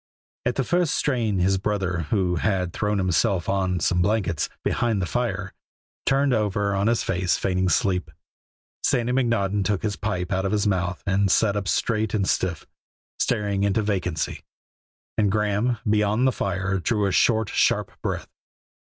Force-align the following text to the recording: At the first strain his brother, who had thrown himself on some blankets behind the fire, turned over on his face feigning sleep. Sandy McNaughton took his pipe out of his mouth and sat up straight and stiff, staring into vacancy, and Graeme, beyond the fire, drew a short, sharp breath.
At 0.47 0.55
the 0.55 0.63
first 0.63 0.95
strain 0.95 1.37
his 1.37 1.59
brother, 1.59 2.07
who 2.09 2.37
had 2.37 2.73
thrown 2.73 2.97
himself 2.97 3.47
on 3.47 3.79
some 3.79 4.01
blankets 4.01 4.49
behind 4.63 4.99
the 4.99 5.05
fire, 5.05 5.53
turned 6.07 6.33
over 6.33 6.73
on 6.73 6.87
his 6.87 7.03
face 7.03 7.37
feigning 7.37 7.69
sleep. 7.69 8.09
Sandy 8.81 9.11
McNaughton 9.11 9.63
took 9.63 9.83
his 9.83 9.95
pipe 9.97 10.31
out 10.33 10.43
of 10.43 10.53
his 10.53 10.65
mouth 10.65 11.03
and 11.05 11.29
sat 11.29 11.55
up 11.55 11.67
straight 11.67 12.15
and 12.15 12.27
stiff, 12.27 12.65
staring 13.19 13.61
into 13.61 13.83
vacancy, 13.83 14.41
and 15.19 15.31
Graeme, 15.31 15.77
beyond 15.87 16.25
the 16.25 16.31
fire, 16.31 16.79
drew 16.79 17.05
a 17.05 17.11
short, 17.11 17.49
sharp 17.49 17.91
breath. 18.01 18.27